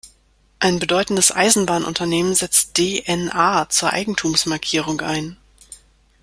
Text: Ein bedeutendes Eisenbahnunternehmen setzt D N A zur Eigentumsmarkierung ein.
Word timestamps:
Ein 0.57 0.79
bedeutendes 0.79 1.31
Eisenbahnunternehmen 1.31 2.33
setzt 2.33 2.75
D 2.79 3.03
N 3.05 3.31
A 3.31 3.69
zur 3.69 3.91
Eigentumsmarkierung 3.91 4.99
ein. 5.01 5.37